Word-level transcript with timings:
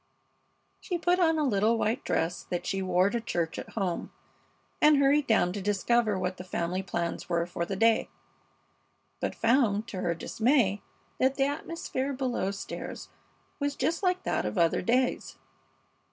She 0.79 0.97
put 0.97 1.19
on 1.19 1.37
a 1.37 1.43
little 1.43 1.77
white 1.77 2.03
dress 2.03 2.41
that 2.49 2.65
she 2.65 2.81
wore 2.81 3.11
to 3.11 3.21
church 3.21 3.59
at 3.59 3.73
home 3.73 4.11
and 4.81 4.97
hurried 4.97 5.27
down 5.27 5.53
to 5.53 5.61
discover 5.61 6.17
what 6.17 6.37
the 6.37 6.43
family 6.43 6.81
plans 6.81 7.29
were 7.29 7.45
for 7.45 7.65
the 7.67 7.75
day, 7.75 8.09
but 9.19 9.35
found, 9.35 9.87
to 9.89 10.01
her 10.01 10.15
dismay, 10.15 10.81
that 11.19 11.35
the 11.35 11.45
atmosphere 11.45 12.13
below 12.13 12.49
stairs 12.49 13.09
was 13.59 13.75
just 13.75 14.01
like 14.01 14.23
that 14.23 14.43
of 14.43 14.57
other 14.57 14.81
days. 14.81 15.37